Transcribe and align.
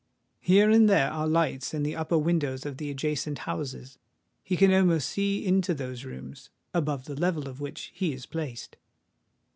Here 0.39 0.67
and 0.71 0.89
there 0.89 1.11
are 1.11 1.27
lights 1.27 1.75
in 1.75 1.83
the 1.83 1.95
upper 1.95 2.17
windows 2.17 2.65
of 2.65 2.77
the 2.77 2.89
adjacent 2.89 3.37
houses: 3.45 3.99
he 4.41 4.57
can 4.57 4.73
almost 4.73 5.07
see 5.09 5.45
into 5.45 5.75
those 5.75 6.05
rooms, 6.05 6.49
above 6.73 7.05
the 7.05 7.15
level 7.15 7.47
of 7.47 7.61
which 7.61 7.91
he 7.93 8.11
is 8.11 8.25
placed. 8.25 8.77